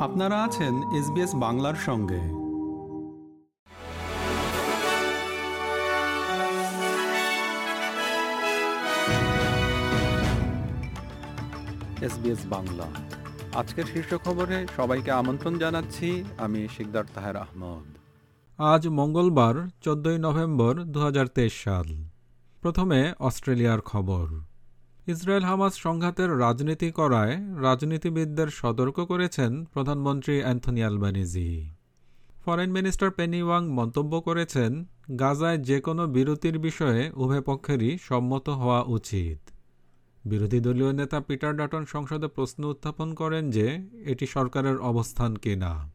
আপনারা 0.00 0.44
আছেন 0.44 0.74
এসবিএস 0.92 1.34
বাংলার 1.34 1.74
সঙ্গে। 1.74 2.20
এসবিএস 12.04 12.38
বাংলা। 12.46 12.86
আজকের 13.54 13.84
শীর্ষ 13.84 14.14
খবরে 14.14 14.66
সবাইকে 14.76 15.10
আমন্ত্রণ 15.10 15.58
জানাচ্ছি 15.58 16.24
আমি 16.38 16.68
শিকদার 16.76 17.04
তাহের 17.14 17.36
আহমদ। 17.36 17.98
আজ 18.60 18.88
মঙ্গলবার 18.88 19.68
চোদ্দই 19.80 20.18
নভেম্বর 20.18 20.74
দু 20.74 21.00
হাজার 21.00 21.26
তেইশ 21.26 21.64
সাল। 21.64 22.04
প্রথমে 22.60 23.12
অস্ট্রেলিয়ার 23.20 23.80
খবর। 23.80 24.26
ইসরায়েল 25.08 25.44
হামাস 25.44 25.74
সংঘাতের 25.76 26.38
রাজনীতি 26.38 26.90
করায় 26.90 27.36
রাজনীতিবিদদের 27.60 28.48
সতর্ক 28.48 29.00
করেছেন 29.00 29.64
প্রধানমন্ত্রী 29.64 30.40
Anthony 30.40 30.82
Albanese. 30.82 31.70
Foreign 32.44 32.70
minister 32.70 33.10
Penny 33.10 33.42
Wong 33.42 33.68
মন্তব্য 33.68 34.20
করেছেন, 34.20 34.84
গাজায় 35.18 35.58
যে 35.58 35.80
কোনো 35.80 36.06
বিরতির 36.06 36.58
বিষয়ে 36.58 37.10
উভয় 37.14 37.40
পক্ষেরই 37.40 37.98
সম্মত 38.00 38.48
হওয়া 38.48 38.82
উচিত। 38.82 39.38
বিরোধী 40.26 40.60
দলীয় 40.60 40.92
নেতা 40.92 41.20
পিটার 41.20 41.56
ডাটন 41.56 41.84
সংসদে 41.84 42.26
প্রশ্ন 42.26 42.64
উত্থাপন 42.64 43.14
করেন 43.14 43.50
যে, 43.50 43.78
এটি 44.04 44.26
সরকারের 44.26 44.78
অবস্থান 44.78 45.36
কিনা। 45.36 45.90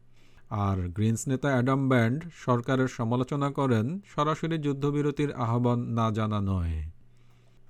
আর 0.50 0.88
গ্রিনস 0.88 1.28
নেতা 1.28 1.48
অ্যাডাম 1.48 1.88
ব্যান্ড 1.88 2.24
সরকারের 2.34 2.88
সমালোচনা 2.88 3.50
করেন, 3.50 4.00
সরাসরি 4.14 4.58
যুদ্ধবিরতির 4.58 5.32
আহ্বান 5.32 5.78
না 5.78 6.10
জানা 6.10 6.40
নয়। 6.40 6.93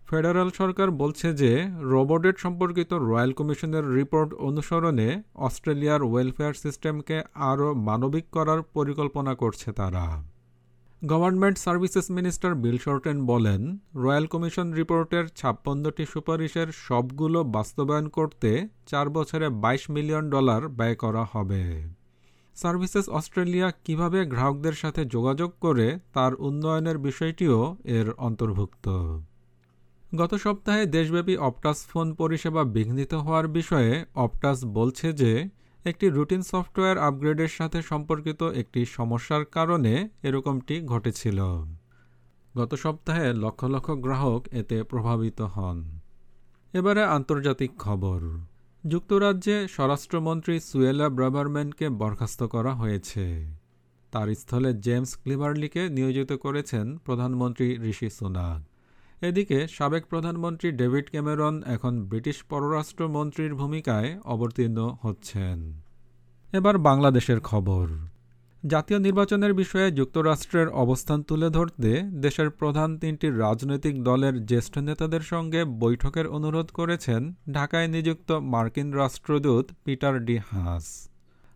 ফেডারেল 0.08 0.50
সরকার 0.50 0.90
বলছে 0.90 1.32
যে 1.32 1.66
রোবটেড 1.80 2.36
সম্পর্কিত 2.38 2.92
রয়্যাল 2.92 3.32
কমিশনের 3.32 3.94
রিপোর্ট 3.94 4.34
অনুসরণে 4.34 5.22
অস্ট্রেলিয়ার 5.34 6.02
ওয়েলফেয়ার 6.02 6.54
সিস্টেমকে 6.54 7.22
আরও 7.34 7.74
মানবিক 7.74 8.24
করার 8.32 8.62
পরিকল্পনা 8.62 9.34
করছে 9.34 9.72
তারা। 9.72 10.22
Government 11.02 11.58
services 11.58 12.10
minister 12.10 12.54
Bill 12.54 12.78
Shorten 12.78 13.26
বলেন, 13.26 13.78
রয়্যাল 13.94 14.26
কমিশন 14.26 14.72
রিপোর্টের 14.72 15.24
ছাপ্পান্নটি 15.36 16.04
সুপারিশের 16.06 16.68
সবগুলো 16.72 17.44
বাস্তবায়ন 17.44 18.08
করতে 18.08 18.68
চার 18.86 19.10
বছরে 19.10 19.46
২২ 19.50 19.90
মিলিয়ন 19.90 20.30
ডলার 20.30 20.68
ব্যয় 20.68 20.94
করা 20.94 21.24
হবে। 21.32 21.62
সার্ভিসেস 22.56 23.08
অস্ট্রেলিয়া 23.08 23.72
কীভাবে 23.84 24.18
গ্রাহকদের 24.26 24.72
সাথে 24.72 25.04
যোগাযোগ 25.04 25.50
করে 25.60 25.98
তার 26.12 26.34
উন্নয়নের 26.34 26.98
বিষয়টিও 26.98 27.76
এর 27.84 28.12
অন্তর্ভুক্ত। 28.18 28.86
গত 30.16 30.34
সপ্তাহে 30.34 30.86
দেশব্যাপী 30.86 31.36
অপটাস 31.36 31.86
ফোন 31.86 32.14
পরিষেবা 32.14 32.64
বিঘ্নিত 32.64 33.14
হওয়ার 33.14 33.48
বিষয়ে 33.48 34.04
অপটাস 34.14 34.64
বলছে 34.64 35.12
যে, 35.12 35.48
একটি 35.84 36.08
রুটিন 36.08 36.42
সফটওয়্যার 36.42 36.98
আপগ্রেডের 36.98 37.48
সাথে 37.48 37.82
সম্পর্কিত 37.82 38.42
একটি 38.42 38.84
সমস্যার 38.84 39.44
কারণে 39.44 40.08
এরকমটি 40.22 40.80
ঘটেছিল। 40.80 41.42
গত 42.56 42.74
সপ্তাহে 42.74 43.32
লক্ষ 43.32 43.64
লক্ষ 43.64 43.90
গ্রাহক 43.90 44.48
এতে 44.52 44.82
প্রভাবিত 44.82 45.40
হন। 45.40 45.98
এবারে 46.72 47.04
আন্তর্জাতিক 47.04 47.70
খবর। 47.78 48.20
যুক্তরাজ্যে 48.86 49.68
স্বরাষ্ট্রমন্ত্রী 49.68 50.60
সুয়েলা 50.60 51.08
ব্রাভারম্যানকে 51.08 51.88
বরখাস্ত 51.88 52.42
করা 52.42 52.74
হয়েছে। 52.74 53.46
তার 54.12 54.34
স্থলে 54.34 54.74
জেমস 54.74 55.16
ক্লিভারলিকে 55.16 55.88
নিয়োজিত 55.88 56.32
করেছেন 56.32 56.98
প্রধানমন্ত্রী 56.98 57.78
ঋষি 57.82 58.10
সুনাক। 58.10 58.73
এদিকে 59.22 59.68
সাবেক 59.68 60.06
প্রধানমন্ত্রী 60.06 60.72
ডেভিড 60.72 61.10
ক্যামেরন 61.10 61.62
এখন 61.66 62.02
ব্রিটিশ 62.02 62.42
পররাষ্ট্রমন্ত্রীর 62.42 63.54
ভূমিকায় 63.54 64.20
অবতীর্ণ 64.24 64.96
হচ্ছেন। 65.02 65.80
এবার 66.52 66.78
বাংলাদেশের 66.78 67.40
খবর। 67.40 67.88
জাতীয় 68.64 68.98
নির্বাচনের 68.98 69.54
বিষয়ে 69.54 69.90
যুক্তরাষ্ট্রের 69.90 70.68
অবস্থান 70.68 71.22
তুলে 71.22 71.50
ধরতে 71.50 72.02
দেশের 72.02 72.50
প্রধান 72.50 72.98
তিনটি 72.98 73.30
রাজনৈতিক 73.30 74.04
দলের 74.04 74.46
জ্যেষ্ঠ 74.46 74.78
নেতাদের 74.78 75.20
সঙ্গে 75.20 75.64
বৈঠকের 75.64 76.26
অনুরোধ 76.26 76.70
করেছেন 76.70 77.32
ঢাকায় 77.52 77.88
নিযুক্ত 77.88 78.32
মার্কিন 78.32 78.92
রাষ্ট্রদূত 78.92 79.70
পিটার 79.84 80.24
ডি 80.24 80.36
হাস। 80.36 81.13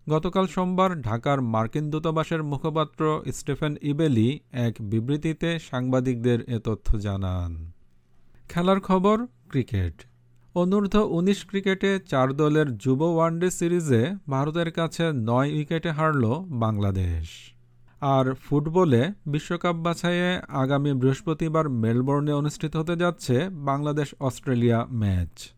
গতকাল 0.08 0.46
সোমবার 0.46 1.02
ঢাকার 1.02 1.42
মার্কিন 1.42 1.91
দূতাবাসের 1.91 2.42
মুখপাত্র 2.42 3.22
স্টেফেন 3.32 3.76
ইবেলি 3.82 4.41
এক 4.52 4.74
বিবৃতিতে 4.80 5.58
সাংবাদিকদের 5.58 6.38
এ 6.42 6.58
তথ্য 6.58 6.98
জানান। 6.98 7.72
খেলার 8.48 8.80
খবর, 8.80 9.26
ক্রিকেট। 9.48 9.94
অনূর্ধ্ব 10.54 10.98
উনিশ 10.98 11.46
ক্রিকেটে 11.46 11.98
চার 12.06 12.32
দলের 12.32 12.78
যুব 12.78 13.02
ওয়ানডে 13.02 13.50
সিরিজে 13.50 14.02
ভারতের 14.30 14.70
কাছে 14.70 15.12
নয় 15.12 15.50
উইকেটে 15.52 15.91
হারল 15.91 16.25
বাংলাদেশ। 16.64 17.54
আর 18.00 18.34
ফুটবলে 18.34 19.12
বিশ্বকাপ 19.26 19.76
বাছাইয়ে 19.76 20.40
আগামী 20.48 20.92
বৃহস্পতিবার 20.92 21.69
মেলবোর্নে 21.69 22.32
অনুষ্ঠিত 22.32 22.76
হতে 22.76 22.96
যাচ্ছে 22.96 23.48
বাংলাদেশ 23.50 24.14
অস্ট্রেলিয়া 24.20 24.86
ম্যাচ। 24.90 25.57